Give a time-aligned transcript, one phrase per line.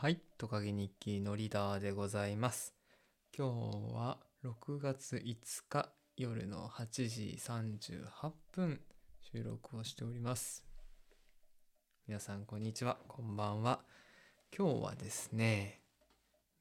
[0.00, 2.72] はい、トカゲ日記のリーダーでございます。
[3.36, 5.36] 今日は6月5
[5.68, 8.80] 日夜の8時38分
[9.32, 10.64] 収録をしております。
[12.06, 13.80] 皆さんこんにちは、こんばんは。
[14.56, 15.80] 今日はですね、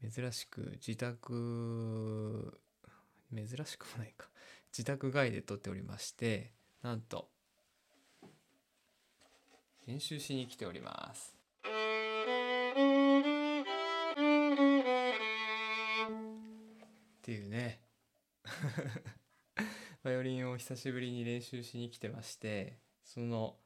[0.02, 2.60] 珍しく自宅、
[3.32, 4.30] 珍しくもないか、
[4.72, 7.30] 自宅外で撮っておりまして、なんと、
[9.86, 11.37] 練習しに来ております。
[20.04, 23.58] バイオリンを久しぶりに練習しに来てましてその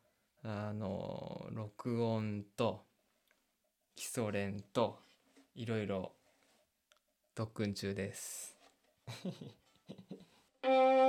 [0.43, 2.83] あの録音と
[3.95, 4.99] 基礎練と
[5.53, 6.13] いろいろ
[7.35, 8.57] 特訓中です。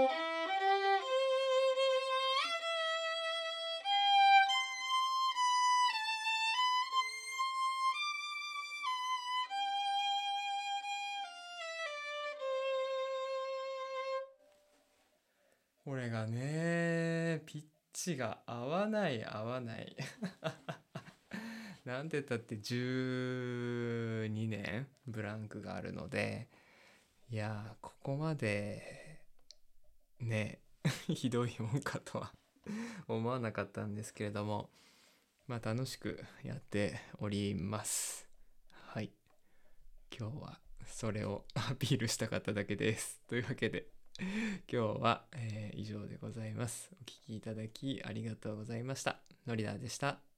[15.85, 19.97] これがねピッチが合わない合わない。
[21.85, 26.49] なんて言ったって12年ブランクがあるので
[27.29, 29.21] いやここまで
[30.21, 30.61] ね
[31.09, 32.33] ひどいもんかとは
[33.09, 34.71] 思わなかったんですけれども
[35.49, 38.29] まあ楽しくやっております。
[38.71, 39.11] はい。
[40.17, 43.21] 今日はそれをアピールしたかっただけです。
[43.27, 44.02] というわけで。
[44.71, 46.91] 今日は、えー以上でございます。
[47.01, 49.19] お聞きいただきありがとうございました。
[49.47, 50.32] のりだーでした。